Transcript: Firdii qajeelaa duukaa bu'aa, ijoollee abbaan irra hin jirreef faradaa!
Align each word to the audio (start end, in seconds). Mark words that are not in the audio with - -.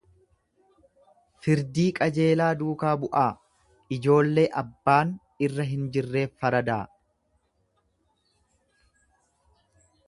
Firdii 1.47 1.83
qajeelaa 1.99 2.47
duukaa 2.61 2.93
bu'aa, 3.03 3.27
ijoollee 3.99 4.47
abbaan 4.63 5.13
irra 5.49 5.67
hin 5.75 5.85
jirreef 5.99 6.35
faradaa! 6.45 6.83